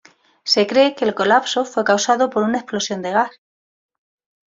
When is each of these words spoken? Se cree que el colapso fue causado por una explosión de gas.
Se 0.43 0.65
cree 0.65 0.95
que 0.95 1.05
el 1.05 1.13
colapso 1.13 1.63
fue 1.63 1.83
causado 1.83 2.31
por 2.31 2.41
una 2.41 2.57
explosión 2.57 3.03
de 3.03 3.11
gas. 3.11 3.39